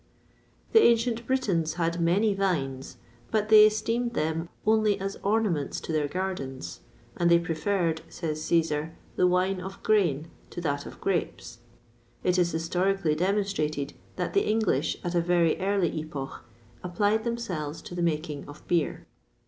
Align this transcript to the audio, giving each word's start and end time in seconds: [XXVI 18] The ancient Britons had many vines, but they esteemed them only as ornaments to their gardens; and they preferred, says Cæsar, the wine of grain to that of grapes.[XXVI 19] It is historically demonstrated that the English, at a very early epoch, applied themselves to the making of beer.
[XXVI 0.01 0.71
18] 0.73 0.73
The 0.83 0.87
ancient 0.89 1.27
Britons 1.27 1.73
had 1.75 2.01
many 2.01 2.33
vines, 2.33 2.97
but 3.29 3.49
they 3.49 3.67
esteemed 3.67 4.15
them 4.15 4.49
only 4.65 4.99
as 4.99 5.15
ornaments 5.17 5.79
to 5.79 5.91
their 5.91 6.07
gardens; 6.07 6.79
and 7.17 7.29
they 7.29 7.37
preferred, 7.37 8.01
says 8.09 8.41
Cæsar, 8.41 8.93
the 9.15 9.27
wine 9.27 9.61
of 9.61 9.83
grain 9.83 10.31
to 10.49 10.61
that 10.61 10.87
of 10.87 10.99
grapes.[XXVI 11.01 12.25
19] 12.25 12.29
It 12.31 12.37
is 12.39 12.51
historically 12.51 13.13
demonstrated 13.13 13.93
that 14.15 14.33
the 14.33 14.49
English, 14.49 14.97
at 15.03 15.13
a 15.13 15.21
very 15.21 15.59
early 15.59 15.91
epoch, 15.99 16.43
applied 16.83 17.23
themselves 17.23 17.79
to 17.83 17.93
the 17.93 18.01
making 18.01 18.49
of 18.49 18.67
beer. 18.67 19.05